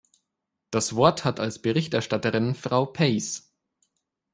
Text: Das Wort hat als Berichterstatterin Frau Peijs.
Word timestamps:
Das 0.71 0.95
Wort 0.95 1.25
hat 1.25 1.39
als 1.39 1.61
Berichterstatterin 1.61 2.55
Frau 2.55 2.87
Peijs. 2.87 3.53